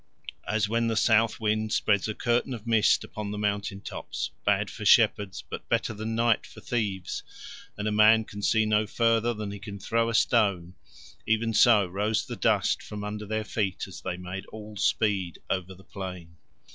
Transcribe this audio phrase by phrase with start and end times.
[0.47, 4.71] As when the south wind spreads a curtain of mist upon the mountain tops, bad
[4.71, 7.21] for shepherds but better than night for thieves,
[7.77, 10.73] and a man can see no further than he can throw a stone,
[11.27, 15.75] even so rose the dust from under their feet as they made all speed over
[15.75, 16.35] the plain.